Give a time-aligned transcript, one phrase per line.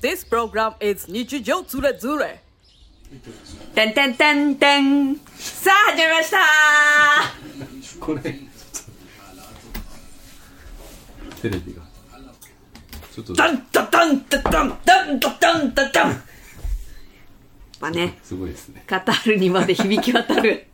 [0.00, 2.42] This program is 日常ズレズレ。
[3.74, 5.16] てんてんてんてん。
[5.36, 6.38] さあ、始まりました。
[8.00, 8.20] これ。
[11.40, 11.82] テレビが。
[13.14, 13.34] ちょっと。
[13.34, 16.22] ダンダダンダダンダンダダンダダン。
[17.80, 18.84] まあね、すごいですね。
[18.86, 20.66] カタールにまで響き渡る。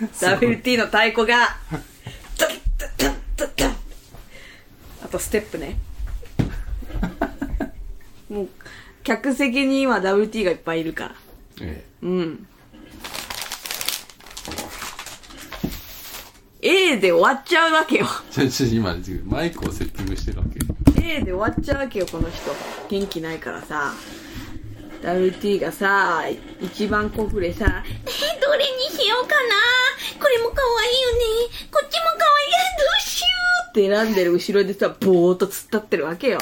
[0.00, 1.56] WT の太鼓が、
[2.36, 3.76] ダンダダンダダン。
[5.04, 5.76] あとステップね。
[8.28, 8.48] もう、
[9.02, 11.14] 客席に今 WT がいっぱいいるから。
[11.62, 12.46] えうん。
[16.60, 18.06] A で終わっちゃうわけよ。
[18.30, 20.58] えちょちょ今マイクをセッティングしてるわけ
[21.00, 22.50] A で終わっちゃうわけよ、この人。
[22.88, 23.94] 元気ないからさ。
[25.02, 26.24] WT がさ、
[26.60, 30.20] 一番コフレさ、え、どれにしようかな？
[30.20, 31.68] これも可愛いよね。
[31.70, 33.26] こっちも可愛いやどうしよ
[33.66, 36.40] うって選んでる後ろでさ、ぼーっと突っ立ってるわけよ。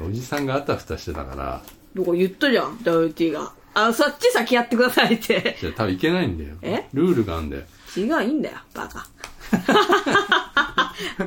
[0.00, 1.62] おじさんがあたふたしてたから
[1.94, 3.52] どこ言ったじゃん、WT が。
[3.74, 5.56] あ、そっち先やってくださいって。
[5.60, 6.88] じゃあ多分いけないんだよえ？
[6.92, 7.62] ルールがあるんだよ
[7.96, 9.06] 違う、いいんだよ、バカ。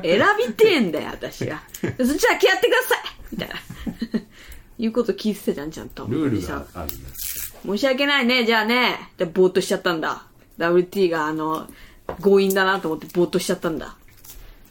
[0.02, 1.62] 選びてえんだよ、私は。
[1.80, 3.00] そっち先やってください
[3.32, 3.54] みたいな。
[4.78, 6.06] いうこと聞いてたじゃん、ちゃんと。
[6.06, 7.14] ルールがあるんだよ
[7.64, 9.10] 申し訳ないね、じゃあね。
[9.16, 10.24] で、ぼーっとしちゃったんだ。
[10.58, 11.68] WT が、あの、
[12.22, 13.96] 強引だなと思ってぼーっとしちゃったんだ。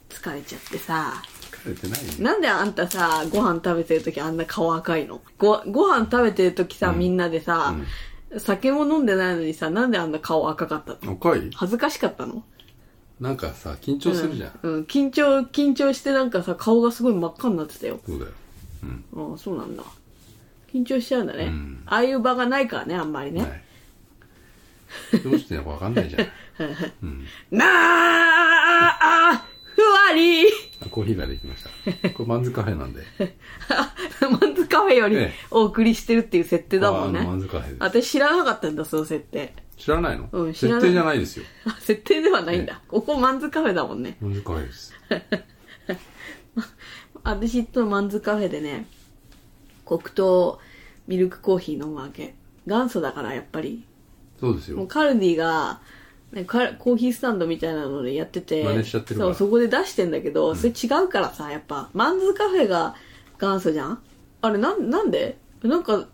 [0.09, 1.21] 疲れちゃってさ。
[1.67, 2.23] 疲れてないよ。
[2.23, 5.21] なんであんたさ、ご飯食べてるときあんな顔赤いの？
[5.37, 7.75] ご、ご飯食べてるときさ、みんなでさ、
[8.37, 11.13] 酒も飲んでないのにさ、なんであんな顔赤かったの？
[11.13, 11.51] 赤い？
[11.53, 12.43] 恥ずかしかったの？
[13.19, 17.99] なんかさ緊張するじゃん、うん、緊張、緊張してなんかさ、顔がすごい真っ赤になってたよ。
[18.05, 18.31] そうだよ。
[19.15, 19.83] ああ、そうなんだ。
[20.71, 21.45] 緊張しちゃうんだね。
[21.45, 21.81] うん。
[21.87, 23.41] ああいう場がないからね、あんまりね。
[23.41, 23.63] はい。
[25.23, 26.27] どうしてんのかわかんないじゃん。
[27.57, 27.65] な
[29.31, 29.45] あ、
[29.75, 30.45] ふわり
[30.87, 31.69] あコーヒーができました
[32.11, 33.01] これマンズカフェなんで
[34.41, 37.21] マンズカフェよりええお送りしてるっていう設定だもんね。
[37.21, 39.53] マンズカフェ私知らなかったんだ、その設定。
[39.77, 42.81] 知らないの、うん知らない設定じゃないですよあ設定ではないんだ。
[42.83, 44.17] えここマンズカフェだもんね。
[44.19, 44.93] マンズカフェです
[47.23, 48.87] 私とマンズカフェでね、
[49.85, 50.59] 黒糖
[51.07, 52.35] ミルクコーヒー飲むわけ。
[52.65, 53.85] 元祖だから、やっぱり。
[54.39, 55.81] そうですよもうカルディが、
[56.31, 62.95] ね、カコーヒースタンドみたいなのでやってて、真似しちゃってるからそう、そこで出してんだけど、それ違うからさ、やっぱ、マンズカフェが
[63.39, 63.99] 元祖じゃん？
[64.41, 65.37] あれ、なん、なんで？
[65.63, 66.05] なんか、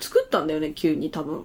[0.00, 1.44] 作ったんだよね、急に多分。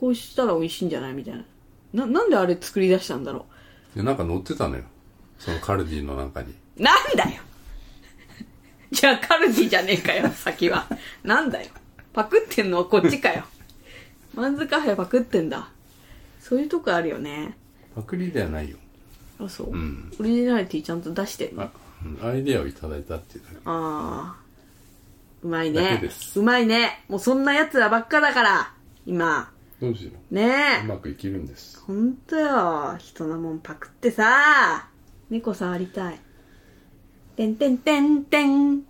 [0.00, 1.44] こうしたら美味しいんじゃないみたいな。
[1.92, 3.46] な、なんであれ作り出したんだろ
[3.94, 4.82] でなんか載ってたのよ
[5.38, 6.82] そのカルディの中にう。
[6.82, 7.42] なんだよ
[8.92, 10.86] じゃあカルディじゃねえかよ、先は。
[11.24, 11.68] なんだよ。
[12.12, 13.44] パクってんのはこっちかよ。
[14.34, 15.70] マンズカフェパクってんだ。
[16.48, 17.56] そういうとこあるよね。
[17.94, 18.76] パクリではないよ
[19.40, 19.76] あ、そう？
[19.76, 21.62] んオリジナリティちゃんと出してんの？
[21.64, 21.70] あ
[22.04, 24.36] うんアイデアをいただいたっていうだけああ。
[25.42, 26.02] うまいだね
[26.36, 27.04] うまいね。
[27.08, 28.72] もうそんな奴らばっかだから。
[29.06, 29.50] 今。
[29.80, 30.44] どうしようね
[30.82, 30.86] うえ。
[30.86, 32.96] まくいけるんですほんとよ。
[32.98, 34.88] 人のもんパクってさ。
[35.30, 36.20] 猫触りたい。
[37.36, 38.80] てんてんてんてん。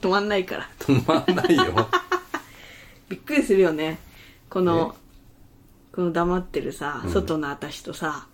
[0.00, 0.68] 止まんないから。
[0.80, 1.88] 止まんないよ
[3.08, 3.98] びっくりするよね。
[4.52, 4.94] この、
[5.92, 8.26] この黙ってるさ、外の私とさ、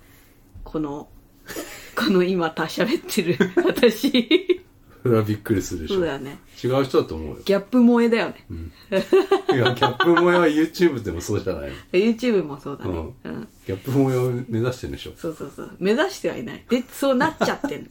[0.64, 1.08] この、
[1.94, 4.58] この今た喋ってる 私。
[5.00, 6.40] それはびっくりするでしょそうだよね。
[6.62, 8.44] 違う人だと思うよギャップ萌えだよね。
[8.50, 12.90] いやキャップ萌えは YouTube でもそうじゃないの YouTube もそうだね。
[12.90, 13.48] うんうん。
[13.64, 15.70] ギャップ萌えを目指してるんでしょそうそうそう。
[15.78, 16.64] 目指してはいない。
[16.68, 17.88] で、そうなっちゃってんの。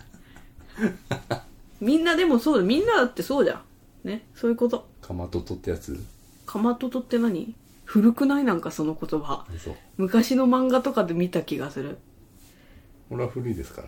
[1.80, 2.64] みんなでもそうだ。
[2.66, 3.64] みんなだってそうじゃ
[4.04, 4.08] ん。
[4.08, 4.28] ね？
[4.36, 4.86] そういうこと。
[5.02, 5.98] かまととってやつ？
[6.46, 7.56] かまととって何？
[7.88, 8.44] 古くない？
[8.44, 9.46] なんかその言葉。
[9.98, 11.98] 昔の漫画とかで見た気がする。
[13.10, 13.88] 俺は古いですから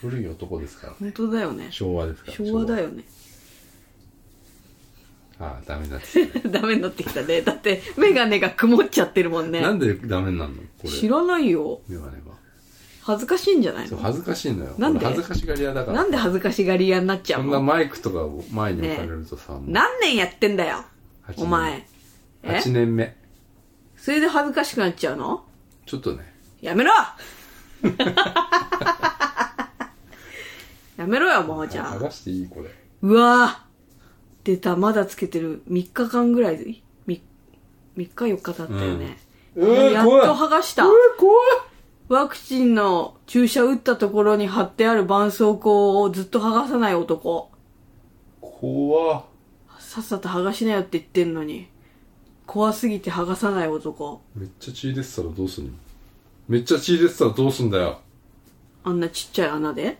[0.00, 1.66] 古い男ですから本当だよね。
[1.70, 3.02] 昭和ですから昭和だよね。
[5.40, 7.42] ああダメになってきた ダメになってきたね。
[7.42, 9.60] だって、メガネが曇っちゃってるもんね。
[9.60, 10.62] なんでダメになるの？
[10.62, 11.80] これ知らないよ。
[11.88, 12.18] メガネが
[13.02, 13.88] 恥ずかしいんじゃないの？
[13.90, 14.98] そう恥ずかしいのよなんで？
[14.98, 20.84] 俺恥ずかしがり屋だからなんで恥ずかしがり屋になっちゃそなうんのマイクとかを前に置かれるとさ、もう何年やってんだよ
[21.28, 21.86] ？8年お前。
[22.48, 23.16] え？8年目。
[23.96, 25.44] それで恥ずかしくなっちゃうの？
[25.86, 26.32] ちょっとね。
[26.60, 26.92] やめろ！
[30.96, 31.94] やめろよ、もうじゃあ。
[31.96, 32.48] 剥がしていい？
[32.48, 32.70] これ。
[33.02, 33.68] うわぁ。
[34.44, 35.62] 出た、まだつけてる。
[35.68, 36.58] 3日間ぐらい。
[36.58, 36.74] で、3,
[37.06, 37.20] 3
[37.96, 39.18] 日4日経ったよね。
[39.54, 39.92] うん。
[39.92, 40.84] やっと剥がした。
[40.84, 40.98] 怖い。
[42.08, 47.50] ワクチンの注射打ったところに貼ってある絆創膏をずっと剥がさない男。
[48.40, 49.24] 怖っ。
[49.78, 51.68] さっさと剥がしなよって言ってんのに。
[52.48, 54.22] 怖すぎて剥がさない男。
[54.34, 55.72] めっちゃ血出てたらどうすんの？
[56.48, 58.00] めっちゃ血出てたらどうすんだよ。
[58.84, 59.98] あんなちっちゃい穴で？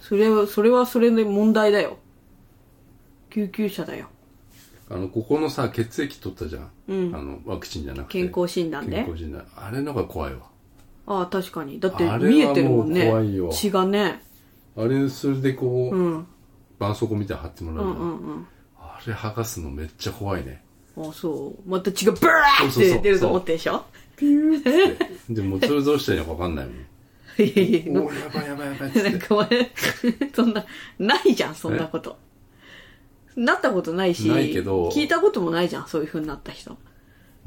[0.00, 1.98] それは、それはそれで問題だよ。
[3.28, 4.06] 救急車だよ。
[4.88, 7.14] あのここのさ血液取ったじゃん、うん。
[7.14, 8.22] あのワクチンじゃなくて。
[8.22, 8.96] 健康診断で？
[8.96, 9.46] 健康診断。
[9.54, 10.40] あれのが怖いわ。
[11.06, 11.78] ああ確かに。
[11.78, 13.08] だって見えてるもんね。
[13.08, 13.50] 怖いよ。
[13.52, 14.22] 血がね。
[14.74, 16.26] あれそれでこう、うん。
[16.78, 18.46] 絆創膏みたいなの貼ってもらうじゃん、んうんうん。
[18.78, 20.64] あれ剥がすのめっちゃ怖いね
[20.96, 21.70] あそう。
[21.70, 23.84] また血がブラーって出ると思ってでしょ？
[24.16, 25.34] ピューって。
[25.34, 26.74] でもそれどうしたらいいのか分かんないもん。
[26.74, 26.78] い
[27.38, 29.10] やいやおーやばいやばいやばいっつって。
[29.10, 29.70] なんか前
[30.34, 30.66] そんな
[30.98, 32.18] ないじゃんそんなこと。
[33.34, 34.90] なったことないしないけど。
[34.90, 36.76] 聞いたこともないじゃんそういう風になった人。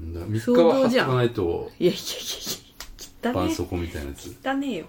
[0.01, 1.71] 3日は貼っとかないと。
[1.79, 3.49] いやいやいやいや汚ね。
[3.49, 4.35] 絆創膏みたいなやつ。
[4.43, 4.85] 汚ねえよ。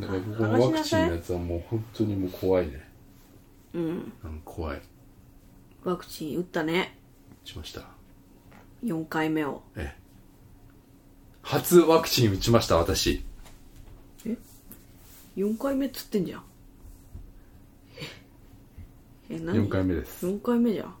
[0.00, 2.88] だからここのワクチンのやつはもう本当にもう怖いね。
[3.74, 3.82] うん。
[3.82, 4.12] うん
[4.44, 4.80] 怖い
[5.84, 6.98] ワクチン打ったね。
[7.44, 7.82] しました。
[8.84, 9.62] 4回目を。
[9.76, 10.00] ええ。
[11.42, 13.24] 初ワクチン打ちました私。
[15.36, 16.42] 4回目っつってんじゃん。
[19.30, 19.34] え？
[19.36, 20.26] え何？4回目です。
[20.26, 20.94] 4回目じゃん。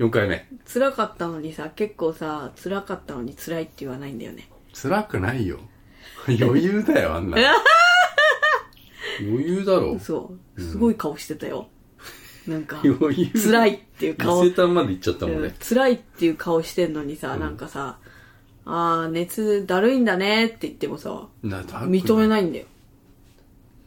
[0.00, 0.46] 4回目。
[0.66, 4.48] 辛かったのにさ結構さ辛かったのに辛いって言わないんだよね。
[4.74, 5.60] 辛くないよ。
[6.26, 7.38] 余裕だよあんな
[9.20, 9.98] 余裕だろ。
[9.98, 11.68] そうすごい顔してたよ、
[12.46, 14.44] なんか 辛いっていう顔。
[14.44, 17.98] 伊勢丹まで行っちゃったもんうんね辛いっていう顔してんのにさ、なんかさ
[18.64, 22.66] 「ああ熱だるいんだね」って言ってもさ認めないんだよ。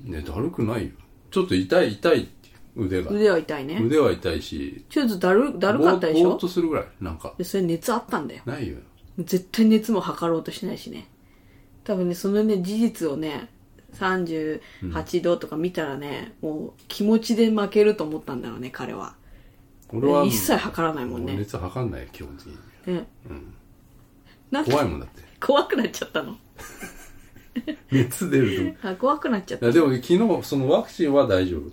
[0.03, 0.91] ねだるくないよ。
[1.31, 3.11] ちょっと痛い痛いって腕が。
[3.11, 3.81] 腕は痛いね。
[3.83, 4.83] 腕は痛いし。
[4.89, 6.85] ちょっとだるだるかったでしぼーぼーょっとするぐらい。
[7.01, 7.33] なんか。
[7.37, 8.41] でそれ熱あったんだよ。
[8.45, 8.77] ないよ。
[9.19, 11.07] 絶対熱も測ろうとしないしね。
[11.83, 13.49] 多分ねそのね事実をね
[13.93, 19.15] 38度とか見たらね、もう気持ちで負けると思ったんだろうね彼は。
[19.89, 21.33] 俺は一切測らないもんね。
[21.33, 22.95] 俺熱測んないよ基本的に。
[22.95, 23.05] ね、
[24.51, 25.21] なんか怖いもんだって。
[25.39, 26.37] 怖くなっちゃったの？
[27.91, 29.65] 熱出るあ怖くなっちゃった。
[29.65, 31.71] といやでも昨日そのワクチンは大丈夫。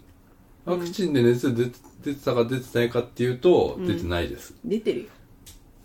[0.71, 4.55] ワクチンで熱出て出てたか出てないかっていうと、出てないです。
[4.65, 5.07] 出てるよ。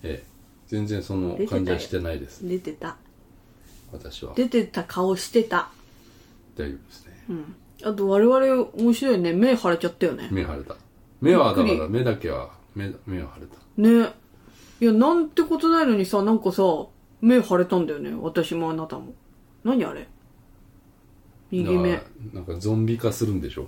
[0.03, 0.27] ええ。
[0.67, 1.49] 全然その出てたよ。
[1.49, 2.47] 感じはしてないです。
[2.47, 2.97] 出てた。
[3.91, 4.33] 私は。
[4.35, 5.69] 出てた顔してた
[6.57, 7.23] 大丈夫ですね。
[7.29, 7.55] うん。
[7.83, 9.33] あと我々面白いね。
[9.33, 10.29] 目腫れちゃったよね。
[10.31, 10.75] 目腫れた。
[11.21, 11.77] 目はだびっくり。
[11.77, 13.55] から目だけは目目は腫れた。
[13.77, 14.13] ね。
[14.81, 16.63] いやなんてことないのにさなんかさ
[17.21, 18.13] 目腫れたんだよね。
[18.19, 19.13] 私もあなたも。
[19.63, 20.07] 何あれ？
[21.51, 21.91] 右目。
[21.93, 22.03] だか
[22.33, 23.67] らなんかゾンビ化するんでしょ？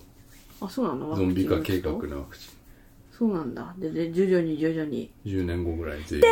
[0.61, 1.15] あそうなの？
[1.15, 2.49] ゾンビ化計画ワクチン打つとのワクチ
[3.17, 3.73] そうなんだ。
[3.77, 5.11] でで徐々に徐々に。
[5.25, 6.21] ン10年後ぐらい全員。
[6.21, 6.31] でー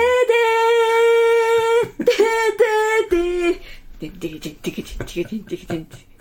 [1.98, 2.16] でーでー
[3.10, 3.60] でー
[4.02, 6.15] ででけでけでけでけでけでけで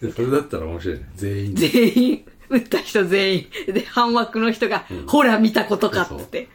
[0.00, 1.08] それだったら面白いね。
[1.16, 1.54] 全員。
[1.54, 3.46] 全員打った人全員。
[3.66, 6.48] で半枠の人が、ほら見たことかって。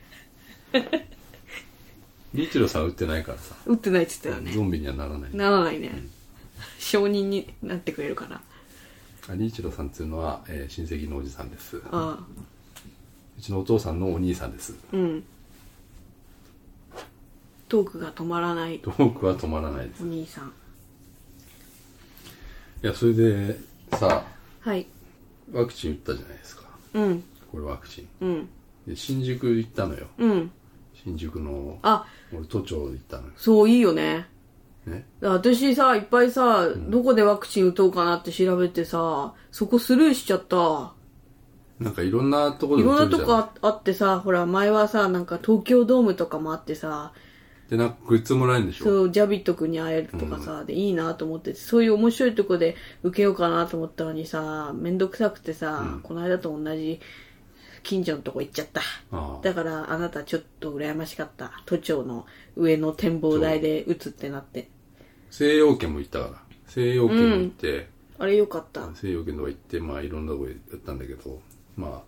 [2.33, 3.55] リチロさん打ってないからさ。
[3.65, 4.51] 打ってないっつってたよね。
[4.51, 5.35] ゾンビにはならない。
[5.35, 5.91] ならないね、
[6.79, 8.41] 承認になってくれるかな。
[9.29, 11.77] あリーチロさんっていうのは、えー親戚のおじさんです。
[11.77, 12.19] うあ。
[12.19, 12.25] あ
[13.41, 14.75] ちのお父さんのお兄さんです。
[14.93, 15.23] うん。
[17.67, 18.79] トークが止まらない。
[18.79, 20.03] トークは止まらないです。
[20.03, 20.53] お兄さん
[22.83, 23.59] いやそれで
[23.93, 24.23] さ
[24.61, 24.87] はい。
[25.51, 26.63] ワクチン打ったじゃないですか。
[26.93, 27.23] うん。
[27.51, 28.07] これワクチン。
[28.21, 28.49] うん。
[28.87, 30.07] で新宿行ったのよ。
[30.17, 30.51] うん。
[31.03, 32.05] 新宿のあ。
[32.33, 33.33] 俺都庁行ったのよ。
[33.37, 34.27] そういいよね。
[34.85, 35.05] ね。
[35.21, 40.93] 私さいっぱいさ、どこでワクチン打とうかなって調べてさそこスルーしちゃった。
[41.79, 47.11] なんかいろんなとこいろんなとこああってさほら前はさなんか東京ドームとかもあってさ
[47.71, 48.83] でなんかグッズもらえるんでしょ？
[48.83, 56.99] そうジャビット君に会えるとかさ、でいいなと思っててそういう面白いとこで受けようかなと思ったのにさめんどくさくてさ、この間と同じ
[57.83, 58.81] 近所のとこ行っちゃった。
[59.41, 61.63] だからあなたちょっと羨ましかった。
[61.65, 62.25] 都庁の
[62.57, 64.69] 上の展望台で打つってなって。
[65.29, 66.33] 西洋圏も行ったから。
[66.67, 67.87] 西洋圏も行って、
[68.19, 68.89] あれよかった。
[68.95, 71.39] 西洋圏とか行ってまあいろんなとこでやったんだけど。
[71.77, 72.01] まあ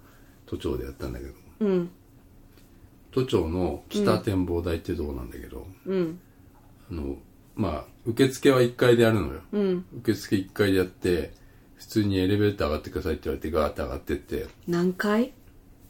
[0.45, 1.31] 都庁でやったんだけど。
[1.61, 1.89] うん
[3.13, 6.19] 都庁の北展望台っていうとこなんだけど、うん。
[6.91, 7.15] あの
[7.55, 9.85] まあ受付は1階でやるのよ、うん。
[9.99, 11.33] 受付1階でやって
[11.75, 14.47] 普通にエレベーター上がってくださいって言われてガーって上がってって。
[14.67, 15.25] 何階？
[15.25, 15.31] い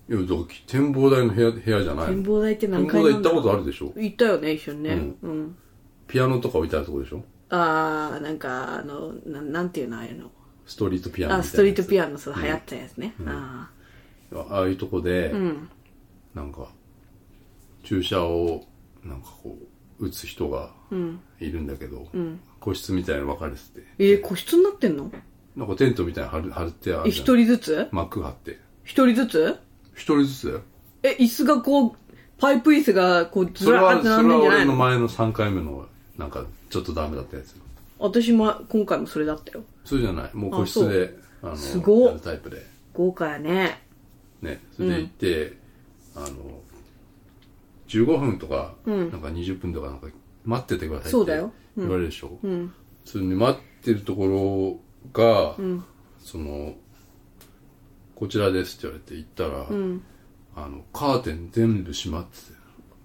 [0.09, 0.37] やだから
[0.67, 3.93] 展望台の部屋部屋じゃない展の望台って何展望台行ったことあるでしょ？
[3.95, 4.91] 行ったよね一緒にね。
[4.93, 5.17] うん。
[5.21, 5.57] うん、
[6.07, 7.23] ピアノとか置いてあるとこでしょ？
[7.49, 10.29] ああなんかあのななんていうのああいうの。
[10.65, 13.69] ストリートピアノあストリートピアノそう流行ったやつね、あ
[14.33, 15.69] ああいうとこで、あうん。
[16.33, 16.69] なんか
[17.83, 18.65] 注射を
[19.03, 19.57] なんかこ
[19.99, 23.87] う打つ人がうんいるんだけど、ん個室みたいなの分かれてて。
[23.99, 25.11] えー、個室になってんの？
[25.55, 27.87] なんかテントみたいなの貼る貼ってあえる一人ずつ？
[27.91, 28.59] 幕張って。
[28.83, 29.59] 一人ずつ？
[29.95, 30.61] 一人ずつ
[31.03, 31.93] え椅子がこう
[32.39, 34.49] パイプ椅子がこうずらーって並んでんじゃないの？
[34.49, 35.87] それは俺の前の3回目の
[36.17, 37.55] なんかちょっとダメだったやつ
[37.99, 39.63] 私も今回もそれだったよ。
[39.85, 40.29] そうじゃない？
[40.33, 42.07] もう個室であのすごっ。
[42.07, 42.65] やるタイプで。
[42.93, 43.81] 豪華やね。
[44.41, 45.53] ねそれで行って、
[46.15, 46.27] あの
[47.97, 49.11] 15分とか、うん。
[49.11, 50.07] なんか20分とかなんか
[50.45, 51.51] 待っててくださいってそうだよ。
[51.77, 51.83] うん。
[51.83, 52.73] 言われるでしょ、うん。
[53.05, 54.79] それに待ってるとこ
[55.13, 55.85] ろが、ん。
[56.19, 56.73] その
[58.15, 60.03] こちらですって言われて行ったら、うん。
[60.55, 62.53] あのカーテン全部閉まってて。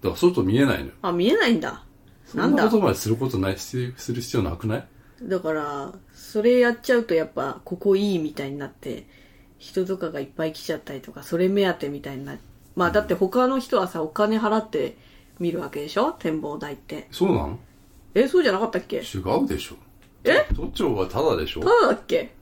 [0.01, 0.91] だから外見えないのよ。
[1.01, 1.83] あ見えないんだ。
[2.25, 2.63] そなんだ？
[2.63, 4.87] んなことまですることないしする必要なくない？
[5.23, 9.07] だからそれやっちゃうとやっぱここいいみたいになって
[9.57, 12.37] 人とかがいっぱい来ちゃったりとかそれ目当てみたいにな
[12.79, 14.95] まあだって他の人はさお金払って
[15.37, 16.13] 見るわけでしょ？
[16.13, 17.09] 展望台って。
[17.11, 17.59] そうなの？
[18.15, 18.97] えそうじゃなかったっけ？
[18.97, 19.01] 違
[19.43, 19.75] うでしょ。
[20.23, 20.47] え？
[20.55, 21.59] 都庁はタダでしょ？
[21.59, 22.33] ただだっけ？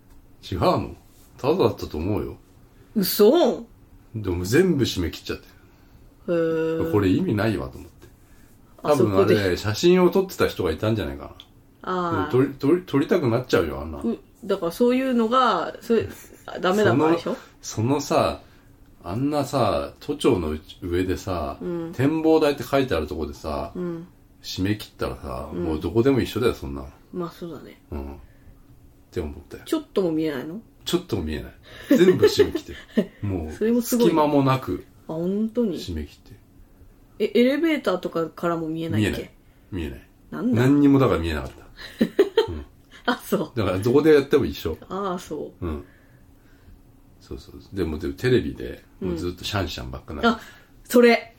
[0.44, 0.96] 違うの？
[1.39, 2.38] タダだったと思うよ。
[2.96, 3.65] 嘘？
[4.15, 5.46] でも全部締め切っちゃって。
[6.27, 6.91] へー。
[6.91, 8.08] これ意味ないわと思って。
[8.84, 11.32] あ多分あれ写真を撮ってた人がいたんじゃないか
[11.82, 12.25] な。
[12.25, 14.01] あ撮り撮り撮りたくなっちゃうよあんなあ
[14.44, 16.08] だからそういうのがそれ
[16.46, 17.36] あダメだからでしょ？
[17.62, 18.41] そのさ
[19.10, 21.58] あんなさ都庁の上でさ、
[21.94, 24.08] 展望台って書いてあるとこでさ、うん。
[24.44, 26.90] 締め切ったらさ、もうどこでも一緒だよそんなの。
[27.14, 27.82] まあそうだね。
[27.92, 28.14] うん。
[28.16, 28.18] っ
[29.12, 29.64] て思ったよ。
[29.66, 30.62] ちょっとも見えないの？
[30.86, 31.54] ちょっとも見えない。
[31.90, 33.12] 全部締め切ってる。
[33.28, 34.10] もうそれもすごいね。
[34.12, 35.78] 隙間もなくあ本当に？
[35.78, 36.36] 締め切ってる。
[37.20, 39.32] えエレベーターとかからも見えないっけ？
[39.72, 40.00] 見えない。
[40.32, 40.42] 見えない。
[40.42, 40.62] なんだ？
[40.64, 41.66] 何にもだから見えなかった。
[43.12, 43.52] あそう。
[43.58, 44.78] だからどこでやっても一緒。
[44.90, 45.66] ああそう。
[45.66, 45.86] うん
[47.28, 47.76] そうそう。
[47.76, 50.40] でもでもテレビでもうずっとシャンシャンばっかな、あ
[50.86, 51.34] それ。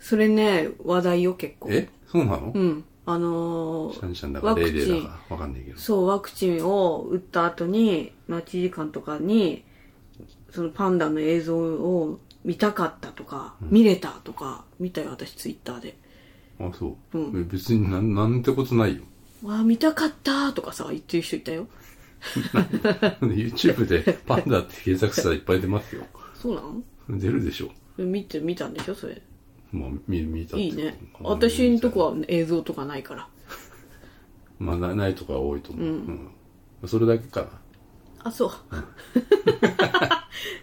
[0.00, 1.68] それね話題よ結構。
[1.70, 1.88] え？
[2.06, 2.84] そうなの、うん。
[3.06, 5.78] あのーシャンシャンだかレイレイだかわかんないけど。
[5.78, 9.64] そうワクチンを打った後に待ち時間とかに
[10.50, 15.96] そのパンダの映像を見たかったとか、見れたとか見たよ私ツイッターで。
[16.60, 17.40] あそう、うん。
[17.40, 19.02] え別になんなんてことないよ。
[19.42, 21.66] わあ見たかったとかさ言ってる人いたよ
[23.20, 26.04] YouTube でパンダって検索したらいっぱい出ますよ。
[26.34, 26.82] そうなの？
[27.20, 27.70] 出るでしょ。
[28.02, 28.94] 見て見たんでしょ？
[28.94, 29.20] それ。
[29.72, 30.98] もう見見たいいね。
[31.20, 33.28] うん私んとこは映像とかないから。
[34.58, 36.28] まあなないとか多いと思う、うん。
[36.86, 37.48] それだけかな。
[38.24, 38.50] あそう。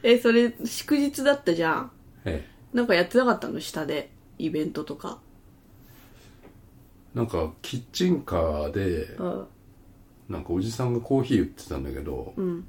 [0.03, 1.91] えそれ祝日だったじゃん。
[2.25, 3.60] えなんかやってなかったの？
[3.60, 4.12] 下で。
[4.38, 5.20] イベントとか。
[7.13, 9.46] えなんかキッチンカーでうん
[10.31, 12.67] なんかおじさんがコーヒー売ってたんだけど、うん。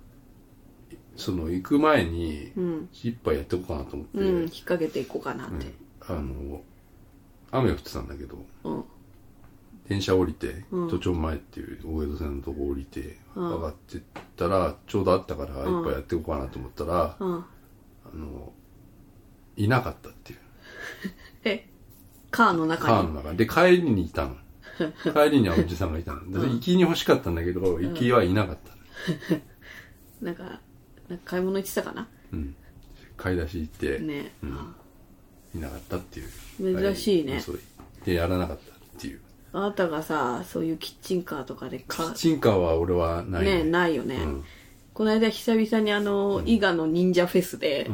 [1.16, 2.88] その行く前にうん。
[2.92, 5.66] 一杯やっておこうかなと思って、うん引っ掛けていこうかなって。
[6.00, 6.60] あの
[7.52, 8.84] 雨降ってたんだけどうん。
[9.88, 10.88] 電車降りて、うん。
[10.88, 13.48] 都庁前っていう大江戸線のとこ降りて、うん。
[13.56, 14.00] 上がってっ
[14.36, 17.34] たらちょうどあったから一杯やっていこうかなと思ったら、うん。
[17.36, 17.44] あ
[18.14, 18.52] の
[19.56, 20.38] いなかったっていう。
[21.44, 21.68] え
[22.30, 23.08] カーのカ中に？
[23.08, 23.34] ーの中。
[23.34, 24.36] で帰りにいたの
[25.02, 26.40] 帰りにはおじさんがいたの。
[26.40, 29.40] で行きに欲しかったんだけど行きはいなかったの。
[30.22, 30.60] なんか
[31.08, 32.08] なんか買い物行ってたかな？
[32.32, 32.54] うん。
[33.16, 34.32] 買い出し行って、ね、
[35.54, 36.80] いなかったっていう。
[36.80, 37.40] 珍しいね。
[37.40, 37.60] そう。
[38.04, 39.20] でやらなかったっていう。
[39.52, 43.64] あなたがさそういうキッチンカーとかでキかッチンカーは俺はないね。
[43.64, 44.44] ないよね、うん。
[44.94, 47.86] この間久々にあの、伊賀の忍者フェスで、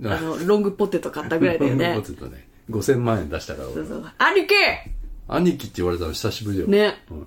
[0.00, 0.10] うん。
[0.10, 1.94] あのロングポテト買ったぐらいだよね。
[2.00, 2.48] ポテトね。
[2.70, 4.12] 5000万円出したから俺そうそう。
[4.18, 4.54] 兄貴
[5.28, 6.70] 兄貴って言われたの久しぶりだよ。
[6.70, 7.26] ね、うん。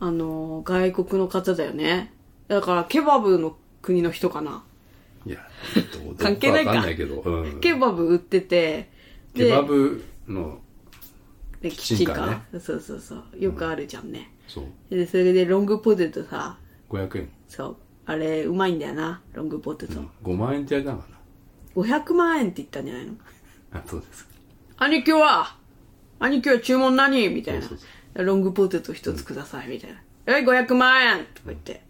[0.00, 2.12] あの外国の方だよね。
[2.48, 4.64] だからケバブの国の人かな。
[5.26, 5.38] いや
[6.04, 8.90] どう関係ないかかんないけど、うん、ケバブ売ってて
[9.34, 10.58] ケバブの
[11.62, 12.60] でキッチンカーね。
[12.60, 13.24] そうそうそう。
[13.38, 14.64] よくあるじゃんね、そう。
[14.94, 16.58] でそれでロングポテトさ。
[16.90, 17.76] 500円、そう。
[18.04, 19.22] あれうまいんだよな。
[19.32, 21.06] ロングポテト、うん、5万円ってやりたのか
[21.74, 23.12] 500万円って言ったんじゃないの？
[23.12, 23.18] な
[23.78, 24.28] あそうです。
[24.76, 25.56] 兄貴は
[26.24, 27.28] 兄貴は注文何？
[27.28, 27.68] みたいな。
[28.22, 31.82] ロングポテト一つくださいみたいな「え500万円!」とか言って。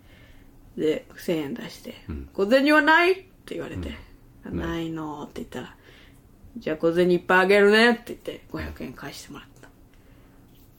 [0.76, 1.94] で1000円出して
[2.34, 3.92] 「小銭はない?」って言われて
[4.50, 5.76] 「ないの」って言ったら
[6.58, 8.44] 「じゃあ小銭いっぱいあげるね」って言って。
[8.50, 9.68] 500円返してもらった。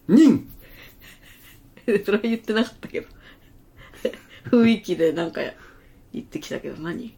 [0.10, 0.52] 忍
[2.04, 3.08] それは言ってなかったけど。
[4.52, 5.42] 雰囲気でなんか
[6.12, 7.16] 言ってきたけど何？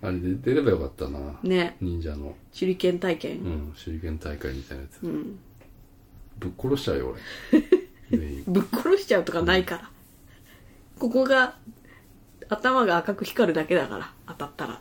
[0.00, 1.18] あれで出ればよかったな。
[1.42, 1.76] ね。
[1.80, 5.38] 忍者の、手裏剣体験、うん、手裏剣大会みたいなやつ、ん。
[6.38, 7.16] ぶっ殺しちゃうよ
[7.52, 7.62] 俺。
[8.18, 9.90] 全員ぶっ殺しちゃうとかないから、
[10.98, 11.56] ここが
[12.48, 14.80] 頭が赤く光るだけだから当たったら。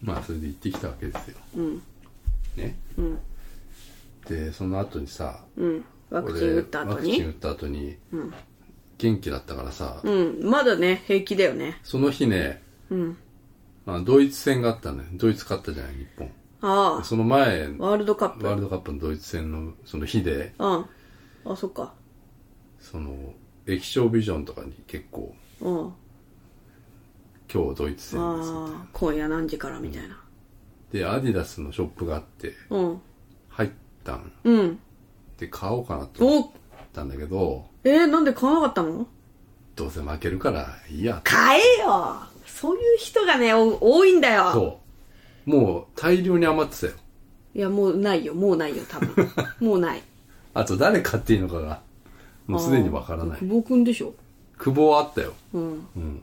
[0.00, 1.36] まあそれで行ってきたわけですよ。
[1.56, 1.82] うん。
[2.56, 3.18] ね、うん。
[4.28, 5.84] でその後にさうん。
[6.10, 6.94] ワクチン打った後に？
[6.94, 7.96] 俺ワクチン打った後に、
[8.98, 10.40] 元気だったからさ、うん。
[10.42, 11.78] まだね平気だよね。
[11.82, 13.16] その日ね、うん。
[13.84, 15.08] まあ、ドイツ戦があったのよ。
[15.14, 16.30] ドイツ勝ったじゃない日本。
[16.64, 18.46] あその前あワールドカップ。
[18.46, 20.54] ワールドカップのドイツ戦のその日で。
[20.58, 20.86] うん
[21.44, 21.94] あそっか。
[22.78, 23.16] その
[23.66, 25.92] 液晶ビジョンとかに結構うん。
[27.52, 28.86] 今日ドイツ戦ですああ。
[28.92, 30.22] 今夜何時からみたいな。
[30.92, 33.00] でアディダスのショップがあってうん。
[33.48, 33.70] 入っ
[34.04, 34.32] たん。
[34.44, 34.78] うん。
[35.38, 36.52] で買おうかなと思っお
[36.94, 39.08] たんだけどえー、なんで買わなかったの？
[39.74, 44.52] どうせ負けるからいいや買えよそういう人がねお多いんだよ。
[44.52, 44.80] そ
[45.46, 45.50] う。
[45.50, 46.92] もう大量に余ってたよ。
[47.54, 48.34] いやもうないよ。
[48.34, 49.28] もうないよ多分。
[49.60, 50.02] もうない。
[50.54, 51.80] あと誰買っていいのかが
[52.46, 53.38] もうすでにわからない。
[53.40, 54.14] 久保くんでしょ。
[54.58, 55.34] 久保はあったよ。
[55.52, 55.86] うん。
[55.96, 56.22] うん。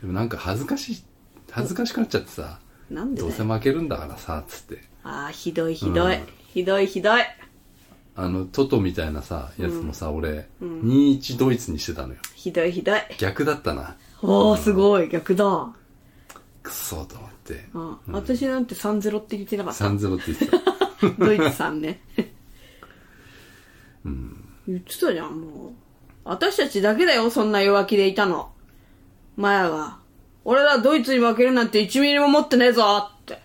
[0.00, 1.04] でもなんか恥ずかしい
[1.50, 2.58] 恥ずかしくなっちゃってさ
[2.90, 4.82] なんでどうせ負けるんだからさつって。
[5.02, 6.26] ああひどいひどい、うん。
[6.52, 7.22] ひどいひどい。
[8.18, 12.20] あのトトみたいなさやつもさ、俺、2-1ドイツにしてたのよ。
[12.34, 13.00] ひどいひどい。
[13.18, 15.68] 逆だったなおおすごい逆だ。
[16.62, 17.64] くそと思って。
[17.74, 19.84] あ、私なんて3-0って言ってなかった。
[19.84, 20.58] 3-0って言ってた。
[21.24, 22.00] ドイツさんね。
[24.66, 25.72] 言ってたじゃんもう。
[26.24, 28.50] 私たちだけだよそんな弱気でいたの。
[29.36, 29.98] マヤが
[30.44, 33.40] 俺らドイツに負けるなんて1ミリも持ってねえぞって。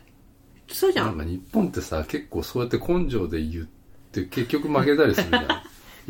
[0.67, 3.65] 言ってたじゃなんんか日本ってさ結構そうやって根性で言っ
[4.11, 5.47] て結局負けたりするじゃん。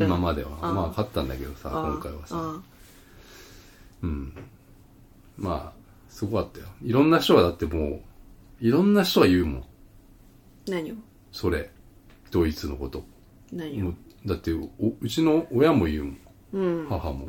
[0.02, 0.50] 今までは。
[0.62, 2.36] まあ勝ったんだけどさ今回はさ。
[2.38, 2.60] あ。
[4.02, 4.32] うん
[5.36, 6.66] まあすごかったよ。
[6.82, 8.00] いろんな人がだってもう
[8.60, 9.64] いろんな人が言うもん。
[10.66, 10.94] 何を？
[11.32, 11.70] それ。
[12.30, 13.04] ドイツのこと。
[13.52, 13.94] 何を？
[14.24, 14.68] だってお
[15.00, 16.18] うちの親も言うもん。
[16.52, 16.86] うん。
[16.88, 17.26] 母も、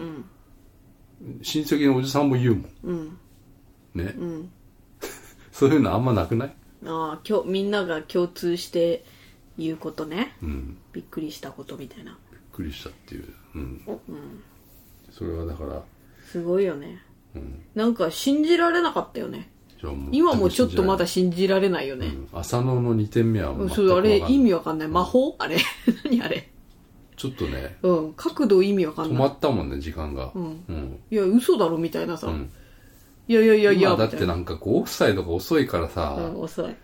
[1.41, 2.69] 親戚のおじさんも言うもん。
[2.83, 3.17] うん。
[3.95, 4.51] ね、ん。
[5.51, 6.55] そういうのあんまなくない？
[6.85, 9.05] ああ今日みんなが共通して
[9.57, 10.35] 言うことね。
[10.43, 10.77] うん。
[10.91, 12.17] びっくりしたことみたいな。
[12.31, 13.33] びっくりしたっていう。
[13.55, 13.81] うん、
[15.11, 15.83] それはだから、
[16.25, 16.87] すごいよね。
[16.87, 16.97] うん、
[17.75, 19.49] なんか信じられなかったよね。
[20.11, 22.07] 今もちょっとまだ信信じられないよね。
[22.07, 24.87] うん、浅野の2点目はもうそうあれ意味わかんない。
[24.87, 25.35] 魔法？
[25.39, 25.57] あれ？
[26.05, 26.49] 何あれ？
[27.17, 28.13] ちょっとねうん。
[28.13, 29.17] 角度意味わかん止ない。
[29.19, 30.31] まったもんね時間が。
[30.33, 30.63] うん。
[30.69, 32.49] うん、いや嘘だろみたいなさ、うん。
[33.27, 34.35] いやいやいやいや今だってな。
[34.35, 36.75] んかこうオフサイドが遅いからさ、うん遅い。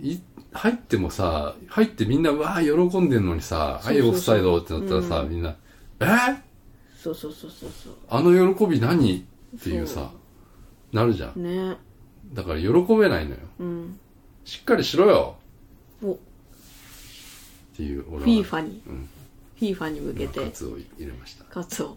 [0.00, 0.18] い
[0.52, 5.54] 入ってもさ入ってみんなうわー喜んでんのにさはいオフサイドってなったらさ、みんな
[6.00, 6.04] え？
[6.04, 6.36] ー、
[7.00, 9.24] そうそうそうそうそあの喜び何？
[9.56, 10.10] っていうそさ
[10.92, 11.32] なるじゃん。
[11.36, 11.76] うね。
[12.32, 13.36] だから喜べないのよ。
[13.60, 13.98] うん。
[14.44, 15.36] しっかりしろよ。
[16.02, 16.14] お。
[16.14, 16.16] っ
[17.76, 18.20] ていう俺は。
[18.22, 18.82] フィーファに。
[18.86, 19.08] うん。
[19.58, 20.44] フィーファに向けて。
[20.44, 21.44] カツを入れました。
[21.44, 21.96] カツを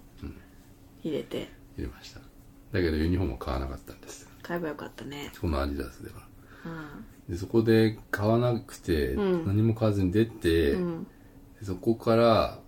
[1.04, 1.50] 入れて。
[1.78, 2.20] 入れました。
[2.20, 5.32] だけどユニフォームは買わなかったんです買えばよかったね。
[5.40, 6.16] このアディダスでは。
[6.66, 7.34] うん。
[7.34, 9.48] でそこで買わなくて、うん。
[9.48, 11.04] 何も買わずに出て、うん。
[11.60, 12.60] でそこから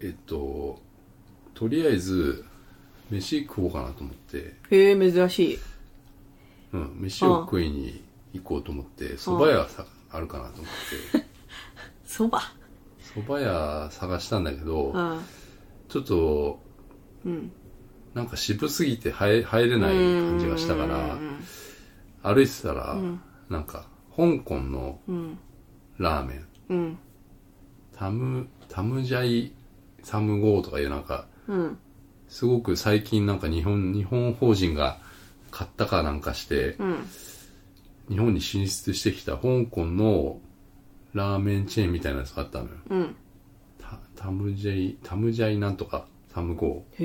[0.00, 0.80] えっと
[1.54, 2.44] とりあえず
[3.12, 5.58] 飯食おうかなと思って、へえ珍しい。
[6.72, 10.64] うん、飯を食いに行こうと思って蕎麦屋さあるかなと思っ
[11.12, 11.26] て。
[12.06, 12.40] そば
[13.14, 15.20] 蕎麦屋探したんだけどあ
[15.88, 16.60] ちょっと
[17.26, 17.52] うん。
[18.14, 21.40] なんか渋すぎて入入れない感じがしたからうん
[22.22, 22.96] 歩いてたら、
[23.48, 25.38] なんか香港のうん。
[25.98, 26.46] ラーメン。
[26.70, 26.98] うん。
[27.94, 29.52] タムタムジャイ
[30.02, 31.78] サムゴーとかいうなんかうん
[32.32, 34.96] すごく最近なんか日本日本法人が
[35.50, 37.06] 買ったかなんかしてうん。
[38.08, 40.40] 日本に進出してきた香港の
[41.12, 42.70] ラーメンチェーンみたいなやつがあったのよ。
[42.88, 43.16] うん。
[43.78, 47.04] タタムジャイタムジャイなんとかサムゴへ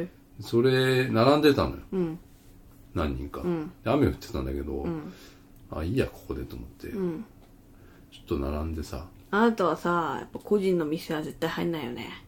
[0.00, 0.42] えー。
[0.42, 1.76] それ並んでたのよ。
[1.90, 2.18] うん。
[2.94, 3.42] 何人か、
[3.84, 5.12] 雨降ってたんだけど、ん。
[5.72, 7.24] あいいやここでと思って、うん。
[8.12, 9.08] ちょっと並んでさ。
[9.32, 12.22] あなたはさやっぱ個人の店は絶対入んないよね。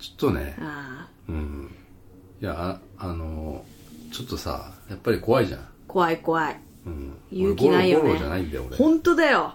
[0.00, 1.70] ちょっとねああうん。
[2.40, 3.64] いやああの
[4.12, 6.60] ちょっとさやっぱり怖いじゃん、怖い怖い。
[6.86, 8.10] うん、勇気ないよね。
[8.10, 8.76] 俺ゴロゴロじゃないんだよ俺。
[8.76, 9.54] 本当だよ、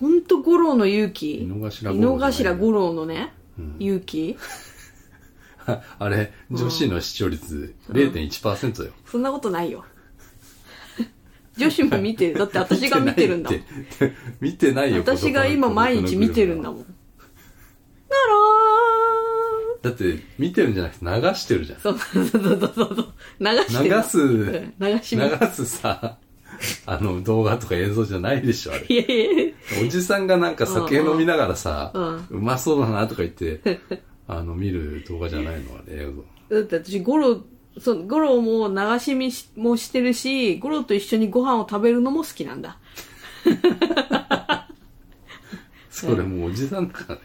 [0.00, 1.42] 本当五郎の勇気。
[1.42, 3.32] 井の頭五郎井の頭五郎のね、
[3.78, 4.36] 勇気。
[5.98, 9.84] あれ女子の視聴率0.1%よ、そんなことないよ。
[11.56, 12.38] 女子も見てる。
[12.38, 13.60] だって私が見てるんだもん。
[14.40, 14.98] 見てないって。
[15.04, 16.80] 見てないよ私が今毎日見てるんだもん。
[16.80, 16.88] なら
[19.82, 21.78] だって見てるんじゃなくて流してるじゃん。
[21.78, 23.14] ーそうそうそうそうそう。
[23.40, 23.96] 流してる。
[23.96, 26.18] 流すうん流し見流すさ
[26.86, 28.86] あの動画とか映像じゃないでしょあれ。
[28.88, 29.54] いやいや。
[29.82, 33.60] おじさんがなんか酒飲みながらさ、ううまそうだなとか言って
[34.28, 36.12] あの見る動画じゃないのあれ映
[36.50, 36.56] 像。
[36.56, 37.40] だって私ゴロ
[37.78, 42.78] そうゴロも流し見しもしてるしゴロと一緒にご飯を食べるのも好きなんだ
[46.00, 47.22] それもうおじさんだからね。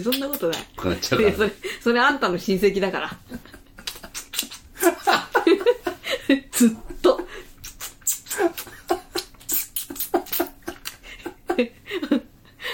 [0.02, 0.60] そんなことない。
[0.76, 3.16] こうなっちゃうからいやそれそれあんたの親戚だから。
[6.52, 7.20] ずっと。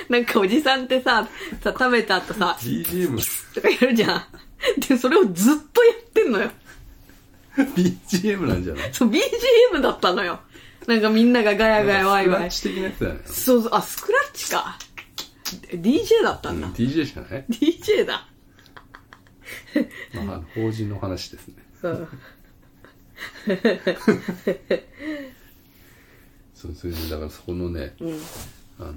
[0.09, 1.27] なんかおじさんってさ
[1.63, 4.25] さ食べた後さ BGM とかやるじゃん。
[4.89, 6.51] でそれをずっとやってんのよ。
[7.57, 8.95] BGM なんじゃない？
[8.95, 10.41] そう、BGM だったのよ。
[10.87, 12.51] なんかみんながガヤガヤワイワイ。
[12.51, 13.21] スクラッチ的なやつだよね。
[13.27, 14.79] そうそう、あ、スクラッチか。
[15.63, 16.67] DJ だったんだ。
[16.67, 18.27] うん DJ じゃない？DJ だ。
[20.27, 21.55] まあ法人の話ですね。
[21.83, 22.09] うん。
[26.55, 28.13] そう、それで、だからそこのね、うん。
[28.79, 28.95] あの、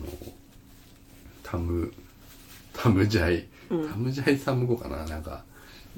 [1.44, 1.92] タム、
[2.74, 5.06] タムジャイ、うんタムジャイサム語かな？
[5.06, 5.44] なんか、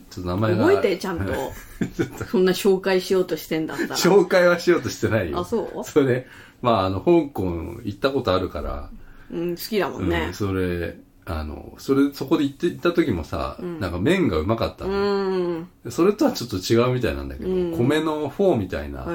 [0.10, 0.66] ちょっと名前が。
[0.68, 1.34] 覚えて、ちゃん と。
[2.32, 3.96] そんな紹介しようとしてんだったら。
[3.98, 5.40] 紹介はしようとしてないよ。
[5.40, 5.84] あそう？
[5.84, 6.26] それ、
[6.62, 8.90] まあ、あの、香港行ったことあるから、
[9.32, 10.32] うん、好きだもうんね。
[10.34, 15.70] それ、あの、それ、そこで行って、行った時もさ、なんか麺がうまかったうの、ん。
[15.90, 19.06] それとはちょっと違うみたいなんだけど、うん米のフォーみたいな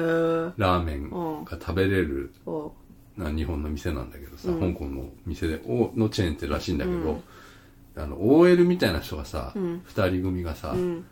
[0.57, 2.71] ラーメンが食べれるお
[3.17, 7.21] な日本の店なんだけどさ、うん香港の店でおのチェーンってらしいんだけど、
[7.97, 11.05] あの OL みたいな人がさ、二うん人組がさ、うん。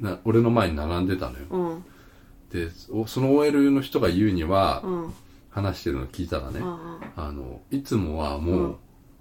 [0.00, 1.84] な俺の前に並んでたのよ、うん。
[2.50, 5.14] でおその OL の人が言うには、うん。
[5.56, 8.76] 話してるの聞いたらね、ああのいつもはもう、うん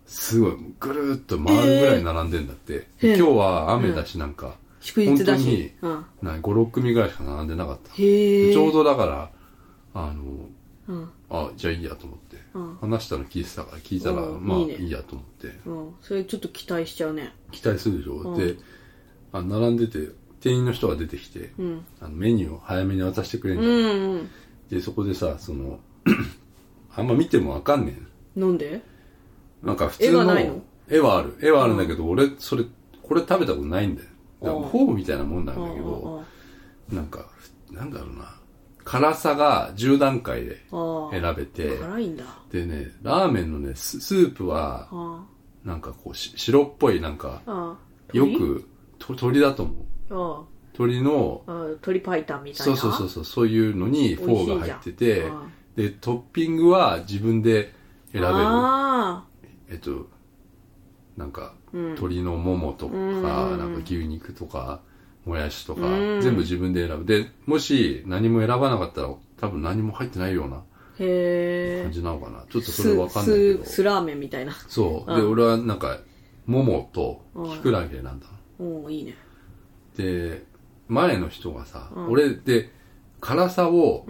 [0.08, 5.74] すごいぐるーっと回るぐらい並んでんだって、今日は雨だしなんか、祝日だ本当にし。
[5.82, 6.06] うん。
[6.21, 7.89] な56組ぐらいしか並んでなかった。
[7.95, 9.32] ちょうどだから
[9.95, 10.24] あの
[10.88, 11.10] うん。
[11.32, 15.95] あじゃあいいやと思って、うん話したの聞いてたから聞いたらうんまあいいやと思ってうん。
[16.02, 17.34] それちょっと期待しちゃうね。
[17.52, 18.58] 期待するでしょ、うんで
[19.32, 21.86] あ並んでて店員の人が出てきて、うん。
[22.00, 24.30] あのメニューを早めに渡してくれるんうだよ、んうん。
[24.69, 25.80] でそこでさその
[26.95, 27.97] あんま見てもわかんね
[28.35, 28.45] えな。
[28.47, 28.81] んで？
[29.63, 30.61] なんか普通の絵がないの？
[30.89, 31.37] 絵はある。
[31.41, 32.63] 絵はあるんだけど、俺それ
[33.01, 34.09] これ食べたことないんだよ。
[34.41, 36.23] だかフォーみたいなもんなんだけど
[36.91, 37.25] なんか
[37.71, 38.35] なんだろうな。
[38.83, 40.61] 辛さが10段階で。
[40.69, 41.77] 選べて。
[41.77, 42.23] 辛いんだ。
[42.51, 45.25] でねラーメンのねススープはあ
[45.63, 47.41] なんかこうし白っぽいなんか。
[48.13, 49.85] よくと鶏だと思う。
[50.11, 50.43] あ
[50.77, 51.51] 鶏のあ。
[51.51, 51.63] ああ。
[51.63, 52.53] 鶏白湯みたいな？
[52.53, 55.25] そうそうそうそうそういうのにフォーが入ってて
[55.75, 57.73] でトッピングは自分で
[58.11, 58.33] 選べる。
[58.38, 59.25] あ
[59.69, 60.07] えっと
[61.17, 61.81] なんか、うん。
[61.89, 63.23] 鶏のももとか、うん。
[63.57, 64.81] なんか牛肉とか
[65.25, 66.21] もやしとか、うん。
[66.21, 67.05] 全部自分で選ぶ。
[67.05, 70.59] でもし何も選ばなかったら多分何も入ってないようなあ。
[70.99, 71.91] へえ感。
[71.91, 72.43] じなのかな。
[72.49, 73.65] ちょっとそれわかんないけど。
[73.65, 74.53] ススラーメンみたいな。
[74.67, 75.15] そう。
[75.15, 75.31] で、うん。
[75.31, 75.99] 俺はなんか
[76.45, 78.27] ももときくらげなんだ、
[78.59, 79.15] おおいいね。
[79.97, 80.43] で
[80.88, 82.11] 前の人がさ、うん。
[82.11, 82.71] 俺で
[83.19, 84.05] 辛さを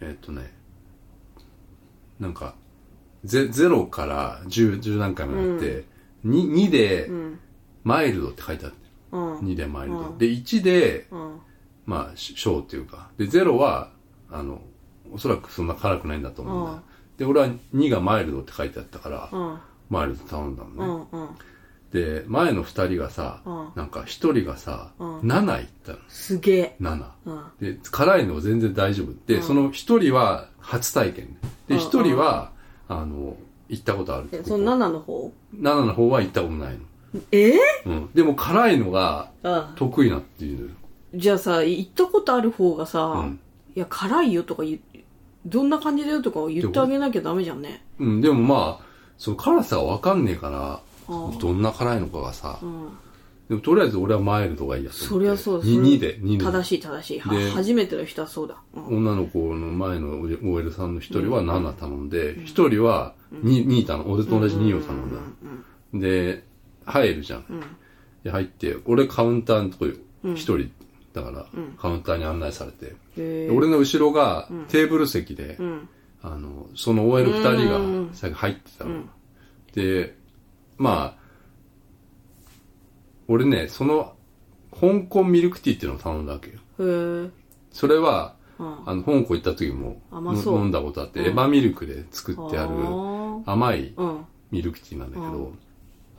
[0.00, 0.08] うん。
[0.08, 0.52] えっとね
[2.18, 2.54] なんか
[3.24, 5.84] ゼ0から 10, 10段階まであって、
[6.24, 7.40] 2, 2でうん。
[7.84, 8.78] マイルドって書いてあって
[9.12, 9.38] うん。
[9.40, 11.40] 2でマイルド、うんで1でうん。
[11.86, 13.90] まあし小っていうかで0は
[14.30, 14.60] あの
[15.12, 16.82] おそらくそんな辛くないんだと思うんだ
[17.16, 19.58] で俺は2がマイルドって書いてあったから、うん。
[19.88, 21.20] マイルド頼んだうのね、ん。
[21.20, 21.28] うん。
[21.92, 23.68] で前の2人がさ、うん。
[23.74, 25.20] なんか1人がさ、うん。
[25.20, 25.98] 7いったの。
[26.08, 26.76] すげえ。
[26.80, 27.44] 7うん。
[27.60, 29.12] で辛いの全然大丈夫。
[29.26, 29.42] で、うん。
[29.42, 31.36] その1人は初体験。
[31.68, 32.52] でうん1人は、
[32.88, 33.36] あの
[33.68, 36.78] 行ったことあるえ、その7の方？7の方は行ったことない
[37.32, 37.58] ええ？
[37.86, 40.70] の、うん、でも辛いのがあ得意なっていう。
[41.14, 43.40] じゃあさ、行ったことある方がさ、うん。
[43.74, 44.62] いや、辛いよとか
[45.46, 47.84] どんな感じだよとか言ってあげなきゃダメじゃんね。
[47.98, 48.86] うん、でもまあ、
[49.18, 52.88] その辛さがわかんねえから、あどんな辛いのかがさ、うん。
[53.48, 55.14] でもとりあえず俺はマイルドがいいやと思って。
[55.14, 55.64] そりゃそうだ。
[55.64, 56.44] 2, それ2で、2で。
[56.44, 57.20] 正しい正しい。
[57.20, 58.56] 初めての人はそうだ。
[58.74, 58.86] うん。
[58.98, 65.20] 女の子の前の OL さんの一人は7頼んで、一、人は 2, 2頼ん俺と同じ2を頼んだ。
[65.94, 66.44] で、
[66.84, 67.44] 入るじゃん。
[68.24, 69.86] で、入って、俺カウンターのとこ
[70.34, 70.70] 一人
[71.12, 71.46] だから、
[71.78, 75.88] カウンターに案内されて、俺の後ろがテーブル席で、うん。
[76.22, 79.02] あの、その OL2 人うんが先入ってたの。
[79.74, 80.15] で、
[80.78, 81.26] まあ、
[83.28, 84.14] 俺ね、その、
[84.78, 86.56] 香港ミルクティーっていうのを頼んだわけよ。
[86.56, 87.30] へえ。
[87.72, 94.24] それは、うんあの、香港行った時も飲んだことあって、うんエバミルクで作ってあるあ甘いうん。
[94.50, 95.52] ミルクティーなんだけど、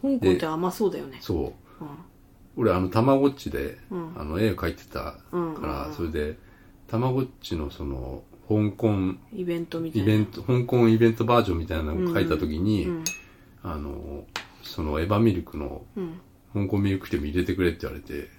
[0.02, 1.18] 香港って甘そうだよね。
[1.22, 1.34] そ
[1.80, 1.84] う。
[1.84, 1.90] うん。
[2.58, 5.18] 俺あの、たまごっちで、うんあの、絵描いてたか
[5.62, 6.38] ら、うんそれで、
[6.88, 8.94] たまごっちのその、香港
[9.34, 10.14] イベントみたいな。
[10.14, 13.04] イベント、香港イベントバージョンみたいなのを書いた時に、うん。
[13.64, 14.26] あの、
[14.68, 16.20] そのエヴァミルクのうん。
[16.54, 18.30] 香港ミルクティーも入れてくれって言われて、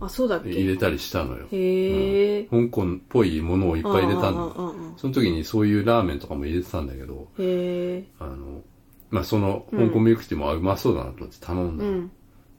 [0.00, 0.50] あ、そうだっけ？
[0.50, 1.46] 入れたりしたのよ。
[1.52, 2.44] へえ。
[2.44, 4.52] 香港っぽいものをいっぱい入れたんだ
[4.96, 8.04] その時にそういうラーメンとかも入れてたんだけど、へえ。
[8.18, 8.62] あの、
[9.10, 12.10] まあ、その香港ミルクティーもあうまそうだなと思って頼んだの、うん。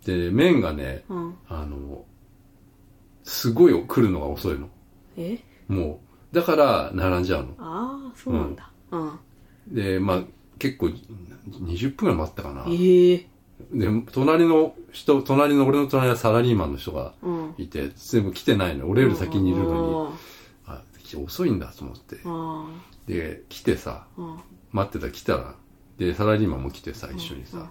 [0.06, 1.36] で、麺がね、うん。
[1.50, 2.06] あの、
[3.24, 4.70] すごい来るのが遅いの。
[5.18, 5.38] え？
[5.68, 6.00] も
[6.32, 6.36] う。
[6.36, 7.56] だから、並んじゃうの。
[7.58, 8.72] ああ、そうなんだ。
[8.92, 9.20] うん。
[9.68, 10.24] で、まあ、
[10.64, 12.66] 結構、20分ぐらい待ったかな。
[12.70, 13.28] ええ。
[13.74, 18.88] で、隣の人、隣の俺の隣はサラリーマンの人がうんいて、全部来てないの。
[18.88, 20.18] 俺より先にいるのに、に。
[20.68, 20.82] あ、
[21.22, 22.18] 遅いんだと思って。
[22.24, 22.66] あ
[23.08, 24.08] で、来てさ。
[24.72, 25.56] 待ってた来たら、
[25.98, 27.70] で、サラリーマンも来てさ、一緒にさ。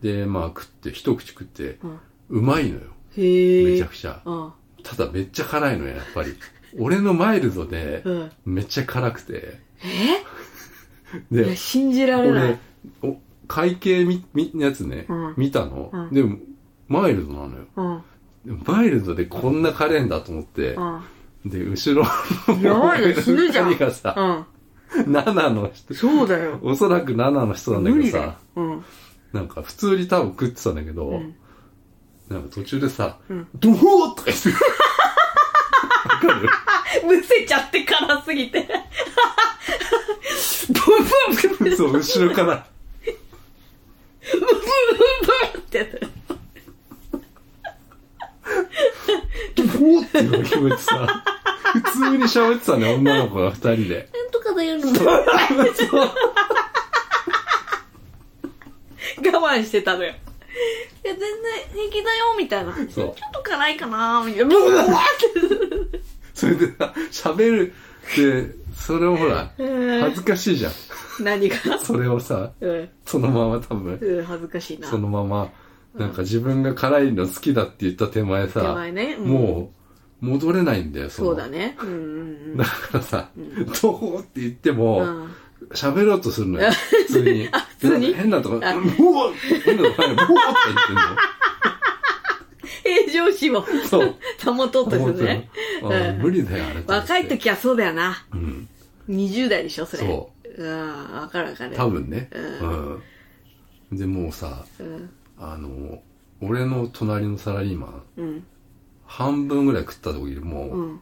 [0.00, 1.80] で、まあ食って、一口食って、
[2.28, 2.82] うまいのよ。
[3.16, 4.22] めちゃくちゃ。
[4.24, 4.52] うん。
[4.84, 6.34] ただめっちゃ辛いのよ、やっぱり。
[6.78, 8.32] 俺のマイルドでう、ん。
[8.44, 9.32] めっちゃ辛くて。
[9.32, 10.20] いや
[11.30, 12.58] で、信じられない
[13.02, 16.38] 俺。、お会計み、み、やつね、うん見たの、うんでも、
[16.88, 17.64] マイルドなのよ。
[17.76, 18.62] うん。
[18.64, 21.50] マイルドでこんな辛いんだと思って、うん。
[21.50, 22.06] で、後ろ
[22.48, 25.12] の、やばいね死ぬじゃんがさ、うん。
[25.12, 26.58] 7の人、そうだよ。
[26.62, 28.38] おそらく7の人なんだけどさ、。
[28.56, 28.84] うん。
[29.32, 31.34] なんか普通に多分食ってたんだけど、ん
[32.28, 34.48] なんか途中でさ、んドホーとか言って、
[37.06, 38.66] むせちゃって辛すぎて。
[40.68, 42.66] ブンブンブンブンそう、後ろから、
[45.60, 45.98] ってやった。
[49.54, 51.24] ドホーっていうのが聞こえてさ、
[51.72, 54.08] 普通に喋ってたね、女の子が二人で。
[54.12, 54.86] なんとかだよ、の。
[59.32, 60.10] 我慢してたのよ。
[60.10, 61.28] いや、全然
[61.72, 62.72] 平気だよ、みたいな。
[62.72, 64.48] ちそうょっと辛いかな、みたいな。
[64.48, 64.96] ブワーっ
[65.92, 66.00] て。
[66.34, 67.72] それでさ、喋る
[68.12, 70.72] って、それをほら、うん恥ずかしいじゃん。
[71.22, 71.56] 何が？
[71.84, 72.88] それをさ、うん。
[73.04, 74.88] そのまま多分、うん、恥ずかしいな。
[74.88, 75.50] そのまま、
[75.94, 79.72] なんか自分が辛いの好きだって言った手前さ、手前ねうんも
[80.22, 81.76] う、戻れないんだよ、そのそうだね。
[81.80, 81.92] うんう
[82.54, 83.28] ん だからさ、
[83.82, 85.30] どうって言っても、うん。
[85.72, 86.70] 喋ろうとするのよ。
[86.72, 87.48] 普通に。
[87.52, 88.14] あ普通に？
[88.14, 91.00] 変なとこ、うあわ変なとこ、うわって言ってんの。
[92.82, 94.14] 平常心をそう。
[94.44, 95.50] 保とうとするね。
[96.20, 96.82] 無理だよ、あれ。
[96.86, 97.28] 若い。
[97.28, 98.24] 時はそうだよな。
[98.32, 98.49] うん。
[99.10, 100.02] 20代でしょ、それ。。
[100.04, 101.76] そううん、わかるわかる。
[101.76, 102.28] 多分ね。
[102.32, 103.00] う
[103.90, 103.98] うん。
[103.98, 105.10] で、もうさ、うん。
[105.38, 106.02] あの、
[106.40, 108.46] 俺の隣のサラリーマン、うん。
[109.06, 111.00] 半分ぐらい食った時にもう、うん。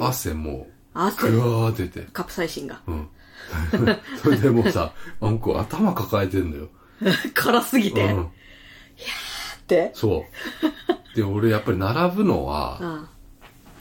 [0.00, 1.38] 汗もう、汗ぐ。
[1.40, 2.06] わー出て。
[2.12, 2.80] カプサイシンが。
[2.86, 3.08] うん。
[4.22, 6.68] それでもうさ、あんこ頭抱えてんだよ。
[7.34, 8.04] 辛すぎて。
[8.04, 8.28] っうん。
[9.66, 9.90] て。
[9.94, 10.24] そ
[11.14, 11.16] う。
[11.16, 13.08] で、俺やっぱり並ぶのうは、ん。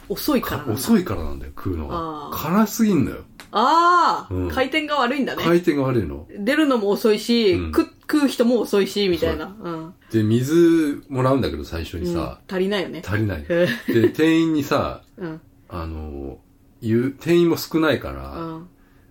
[0.10, 0.74] 遅いからなんだ。
[0.74, 2.38] 遅いからなんだよ、食うのあが。
[2.38, 3.18] ー辛すぎんのよ。
[3.52, 5.44] ああ、うん回転が悪いんだね。
[5.44, 6.28] 回転が悪いの。
[6.38, 9.54] 出るのも遅いし、うん食食う人も遅いし、みたいな。
[9.62, 9.94] うん。
[10.12, 13.02] で、水もらうんだけど、最初にさ、うん足りないよね。
[13.06, 13.46] 足りない。
[13.50, 15.42] へ で、店員にさ、うん。
[15.70, 16.38] あの、
[16.82, 18.68] 言う、店員も少ないから、うん。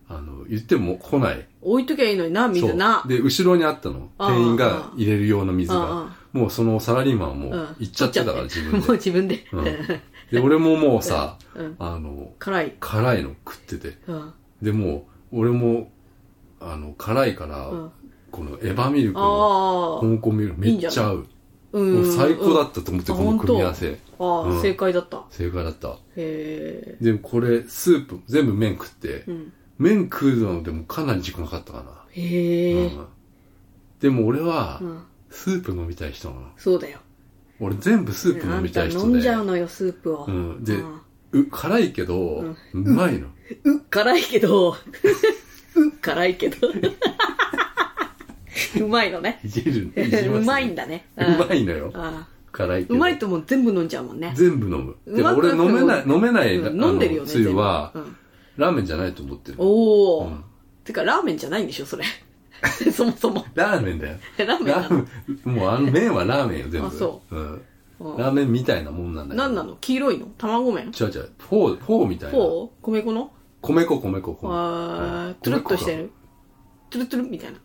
[0.08, 1.46] あの、言っても来ない。
[1.60, 3.12] 置いときゃいいのにな、水なそう。。
[3.12, 4.08] で、後ろにあったの。
[4.16, 6.16] あー店員が入れる用の水あが。
[6.32, 8.92] もうそのサラリーマンはもう行っちゃってたから、自分 もうで。
[8.94, 9.46] 自分で。
[9.52, 9.64] うん
[10.30, 12.76] で、俺ももうさ、 うんあの、辛い。
[12.80, 13.98] 辛いの食ってて。
[14.06, 14.32] うん。
[14.62, 15.90] で、もう、俺も、
[16.60, 17.90] あの、辛いから、うん
[18.32, 20.00] このエヴァミルクのああ。
[20.16, 21.26] 香港ミルクめっちゃ合う。
[21.72, 23.98] うんもう最高だったと思って、あこの組み合わせ。
[24.18, 25.24] ああ、うん正解だった。
[25.30, 25.88] 正解だった。
[25.90, 26.96] へえ。
[27.00, 29.52] で、これ、スープ、全部麺食って、うん。
[29.78, 31.84] 麺食うのでもかなり時間かかったかな。
[32.10, 32.86] へえ。
[32.86, 33.06] うん
[34.00, 35.02] でも俺はう、ん。
[35.30, 36.42] スープ飲みたい人なの。
[36.58, 36.98] そうだよ。
[37.60, 39.04] 俺全部スープ飲みたい人で。
[39.06, 40.24] 飲んじゃうのよ、スープを。
[40.26, 40.64] うん。
[40.64, 41.00] で、うん
[41.32, 43.26] う辛いけど、うまいの。
[43.64, 44.74] う、辛いけど、う、
[46.00, 46.56] 辛いけど。
[48.80, 49.40] うまいのね。
[49.44, 49.92] いじる。
[49.96, 51.06] いじりますうまいんだね。
[51.16, 51.90] うまいのよ。
[51.94, 52.82] あ辛い。
[52.88, 54.32] うまいともう全部飲んじゃうもんね。
[54.34, 54.96] 全部飲む。
[55.14, 57.28] でも俺飲めない、飲めない、うん飲んでるよね。
[57.28, 57.92] つゆは、
[58.56, 59.56] ラーメンじゃないと思ってる。
[59.58, 60.44] おお、うん
[60.84, 62.04] てか、ラーメンじゃないんでしょ、それ。
[62.92, 63.44] そもそも。
[63.54, 64.16] ラーメンだよ。
[64.38, 65.04] ラーメ
[65.52, 66.86] ンもうあの麺はラーメンよ、全部。。
[66.88, 67.38] あそうん。
[67.38, 67.62] うん
[67.98, 69.42] ラーメンみたいなもんなんだけど。
[69.42, 69.76] 何なの？
[69.80, 70.26] 黄色いの？
[70.36, 70.86] 卵麺？
[70.88, 71.30] 違う違う。
[71.38, 72.36] フォー、フォーみたいな。
[72.38, 72.70] フォー？
[72.82, 73.32] 米粉の？
[73.62, 74.48] 米粉、米粉、米粉。
[74.52, 76.10] あー、トゥルッとしてる？
[76.90, 77.58] トゥルトゥルみたいな。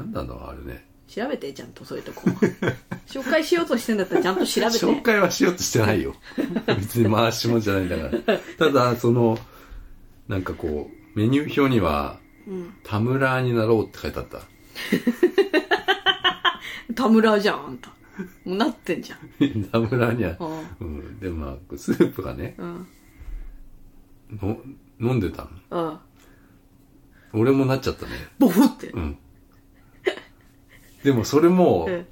[0.00, 0.86] なんなんだろう、あれね。
[1.08, 2.22] 調べて、ちゃんとそういうとこ。
[3.08, 4.78] 紹介しようとしてんだったらちゃんと調べて。
[4.78, 6.14] 紹介はしようとしてないよ。
[6.66, 8.38] 別に回し物じゃないんだから。
[8.58, 9.38] ただ、その、
[10.28, 12.18] なんかこう、メニュー表には、
[12.84, 14.42] 田村になろうって書いてあった。
[16.94, 17.88] 田村じゃん、あんた。
[18.44, 19.64] もうなってんじゃん。
[19.70, 20.36] 田村には、
[20.80, 21.18] ううん。
[21.20, 22.86] でもまあ、スープがね、うん。
[24.40, 24.58] の
[25.00, 25.98] 飲んでたの。
[27.32, 27.40] うん。
[27.40, 28.12] 俺もなっちゃったね。
[28.38, 28.88] ボフって。
[28.88, 29.16] うん。
[31.02, 32.06] でもそれも、 うん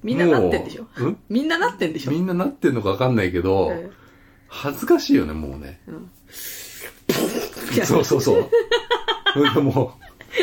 [0.00, 0.82] みんななってんでしょ？
[0.84, 1.18] もううん？
[1.28, 2.12] みんななってんでしょ？
[2.12, 3.90] みんななってんのかわかんないけど、うん
[4.50, 5.78] 恥ずかしいよね、もうね。
[7.84, 8.50] そうそうそう。
[9.34, 9.94] それでも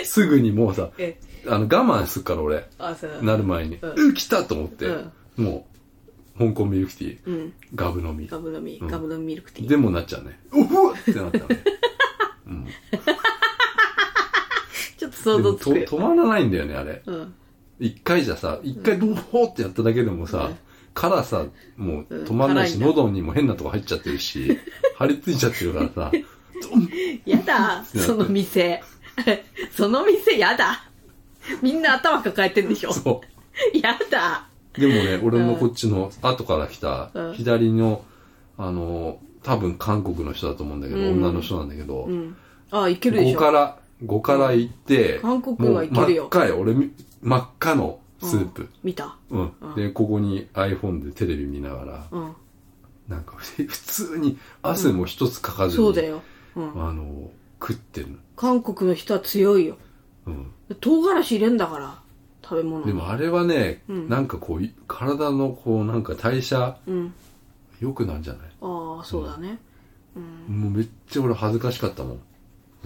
[0.01, 3.23] う、すぐにもうさ、え、あの、我慢すっから俺、あ、そう。
[3.23, 3.77] なる前に。
[3.81, 5.67] うんう来たと思って、うんも
[6.37, 7.53] う、香港ミルクティー、うん。
[7.75, 8.27] ガブ飲み。
[8.27, 9.67] ガブ飲み、うんガブ飲みミルクティー。
[9.67, 10.39] でもなっちゃうね。
[10.53, 11.45] おふわってなったね。
[14.97, 15.85] ちょっと想でもと像つくよ。
[15.87, 17.01] 止まらないんだよね、あれ。
[17.05, 17.33] うん。
[17.79, 20.51] 一回じゃさ、一回ドーってやっただけでもさ、
[20.93, 21.45] 辛さ
[21.75, 24.57] もう止まんないし、うん辛いんだ喉にも変なとこ入っちゃってるし、
[24.97, 26.11] 張り付いちゃってるからさ、
[27.25, 28.81] やだ、その店。
[29.75, 30.89] その店やだ。
[31.61, 32.93] みんな頭抱えてんでしょ。
[32.93, 33.21] そ
[33.73, 34.47] やだ。
[34.77, 34.81] う。
[34.81, 38.03] でもね、俺のこっちの後から来たうん、左の、
[38.57, 42.35] あの、多分韓国の人だと思うんだけど、うん女の人なんだけど、うん。
[42.71, 43.39] あ、いけるでし5ょ。
[43.39, 46.59] から、5から行って、韓国はいけるよ真っ赤よ。
[46.59, 46.91] 俺、み
[47.21, 48.69] 真っ赤のスープ。
[48.83, 49.15] 見た。
[49.29, 49.51] うん。
[49.75, 52.35] で、ここに iPhone でテレビ見ながら、うん。
[53.07, 56.21] なんか、普通に汗も一つかかずに、そうだよ。
[56.55, 56.87] うん。
[56.87, 58.17] あの、食ってるの。
[58.35, 59.77] 韓国の人は強いよ。
[60.25, 60.51] うん。
[60.81, 61.99] 唐辛子入れんだから、
[62.43, 67.13] 食べ物にでもあれはね、うんなんかこうい、体のこう、なんか代謝うん。
[67.79, 68.47] 良くなんじゃない？
[68.61, 69.59] ああ、そうだね。
[70.47, 72.19] もうめっちゃ俺恥ずかしかったもん。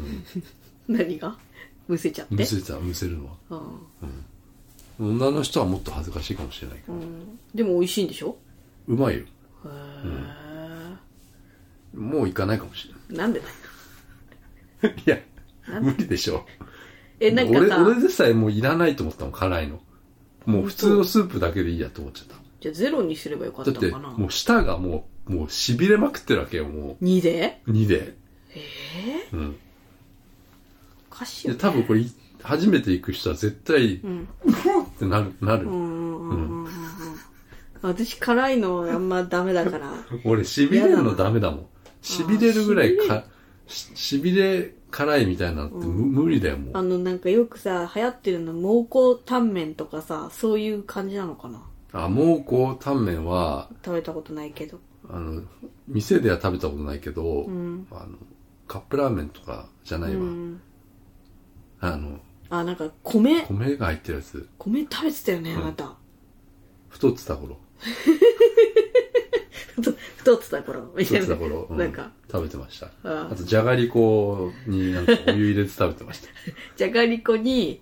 [0.90, 1.38] 何が？
[1.88, 2.36] むせちゃって？
[2.36, 3.62] むせた、むせるのは。
[5.00, 5.16] うん。
[5.16, 6.94] 女の人はもっと恥ずかしいかもしれないけど。
[6.94, 7.40] うん。
[7.54, 8.36] でも美味しいんでしょ？
[8.88, 9.22] うまいよ。
[9.22, 9.26] へ
[11.94, 11.98] え。
[11.98, 12.98] もう行かないかもしな
[13.28, 13.52] んでだよ。
[14.84, 15.02] い。
[15.06, 15.18] いや、
[15.82, 16.46] 無理でしょ。
[17.20, 19.82] え、なんか俺、さ、俺でさえもういらないと思ったもん、辛いの。
[20.46, 22.36] もう普通のスープだけでいいやと思っちゃった。
[22.62, 27.62] じゃあゼロにすればよかっただって、のかなもう舌がもう、もう痺れまくってるわけよ、も2で？
[27.68, 27.72] う。
[27.72, 28.16] 2で。
[28.56, 28.60] え
[29.32, 29.52] えうん。
[29.52, 29.58] で、
[31.12, 31.60] おかしいよね。
[31.60, 32.04] 多分これ、
[32.42, 35.68] 初めて行く人は絶対、んってなる、なる。
[35.68, 36.70] うんうんうんうんうん。
[37.82, 39.94] 私辛いのあんまダメだから。
[40.26, 41.66] 俺、痺れるのダメだもん。
[42.02, 43.26] 痺れるぐらいか、
[43.68, 46.78] し痺れ辛いみたいなのってむ無理だよ、もう。
[46.78, 51.62] あのなんかよくさ、流行ってるの蒙古タンメンとかさ、そういう感じなのかな？
[51.92, 54.80] あ、蒙古タンメンは、食べたことないけど。
[55.10, 55.42] あの、
[55.88, 58.18] 店では食べたことないけど、んあの、
[58.68, 60.22] カップラーメンとかじゃないわ。
[60.22, 60.62] うん。
[61.80, 65.96] あの、あ、なんか米、米が入ってるやつ、米食べてたよね、あなた。
[66.90, 67.58] 太ってた頃。
[69.82, 71.26] 太太ってた頃、みたいな。
[71.26, 72.88] 太ってた頃、うんなんか、食べてました。
[73.04, 76.28] ああと、じゃがりこになんかお湯入れて食べてました。
[76.78, 77.82] じゃがりこに、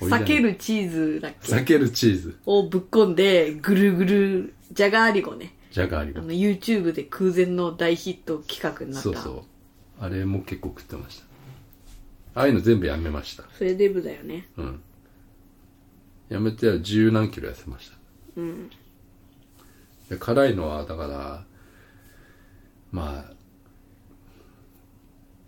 [0.00, 1.52] 避けるチーズだっけ？
[1.52, 2.38] 避けるチーズ。
[2.46, 5.54] をぶっこんで、ぐるぐる、じゃがりこね。
[5.70, 6.22] じゃがりこあ。
[6.22, 9.02] の、YouTube で空前の大ヒット企画になった。
[9.02, 9.42] そうそう。
[10.02, 11.24] あれも結構食ってました。
[12.40, 13.44] ああいうの全部やめました。
[13.58, 14.48] それデブだよね。
[14.56, 14.80] うん。
[16.28, 17.96] やめて十何キロ痩せました。
[18.36, 18.70] うん。
[20.10, 21.44] で辛いのは、だから、
[22.92, 23.32] まあ、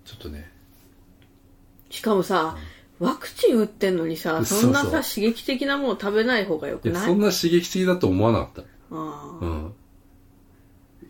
[0.05, 0.51] ちょっとね、
[1.91, 2.57] しかもさ、
[3.01, 7.05] ワクチン打ってんのにさ、そんなさ、刺激的なもの食べない方がよくない？
[7.05, 8.63] そんな刺激的だと思わなかった。
[8.63, 9.75] ああうん。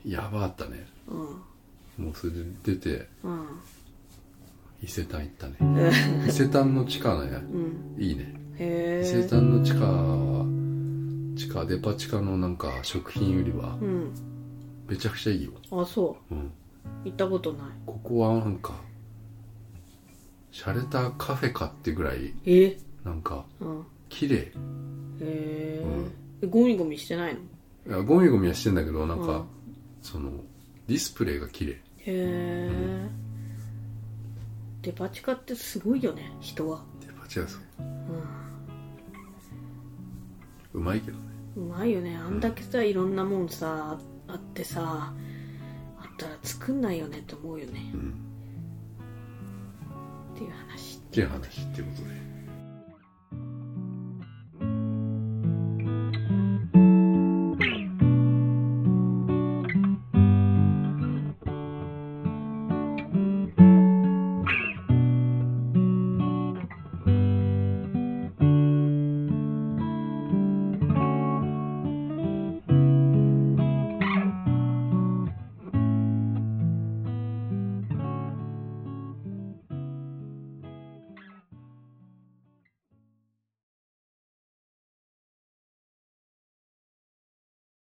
[0.04, 0.86] やばかったね。
[1.06, 1.14] う
[2.02, 2.06] ん。
[2.06, 3.46] もうそれで出て、うん。
[4.82, 5.56] 伊勢丹行ったね。
[6.26, 8.02] 伊勢丹の地下ね、うん。
[8.02, 8.34] いいね。
[8.58, 9.28] へ伊勢え。
[9.28, 9.84] 丹の地下、
[11.66, 14.12] デパ地下のなんか食品売り場、うん。
[14.88, 15.52] めちゃくちゃいいよ。
[15.70, 16.38] あ、そうん。
[16.38, 16.50] う。
[17.04, 17.68] 行ったことない。
[17.86, 18.74] ここはなんか、
[20.52, 22.76] 洒落たカフェかってぐらい、え？
[23.04, 23.84] なんか、うん。
[24.08, 24.36] 綺麗。
[24.36, 24.52] へ
[25.20, 25.84] え。
[26.42, 27.40] えゴミゴミしてないの？
[27.40, 27.44] い
[27.98, 29.44] やゴミゴミはしてんだけど、なんか、うん
[30.02, 30.30] その、
[30.88, 31.72] ディスプレイが綺麗。
[31.72, 33.08] へえ。
[34.82, 36.84] デパ地下ってすごいよね、人は。
[37.00, 37.62] デパ地下そう。
[40.74, 41.31] うまいけどね。
[41.56, 42.16] うまいよね。
[42.16, 45.12] あんだけさ、いろんなもんさ、あってさ、
[45.98, 47.90] あったら作んないよねって思うよね。
[47.94, 48.14] うん。
[50.34, 50.98] っていう話。
[50.98, 52.31] っていう話っていうことで。